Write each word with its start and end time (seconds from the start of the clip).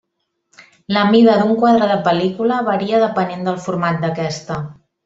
La 0.95 1.03
mida 1.11 1.35
d'un 1.41 1.53
quadre 1.65 1.91
de 1.93 1.99
pel·lícula 2.09 2.59
varia 2.73 3.05
depenent 3.07 3.49
del 3.51 3.65
format 3.69 4.07
d'aquesta. 4.07 4.65